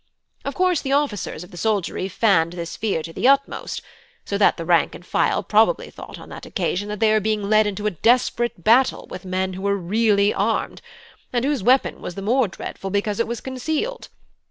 [0.43, 3.83] Of course the officers of the soldiery fanned this fear to the utmost,
[4.25, 7.43] so that the rank and file probably thought on that occasion that they were being
[7.47, 10.81] led into a desperate battle with men who were really armed,
[11.31, 14.09] and whose weapon was the more dreadful, because it was concealed.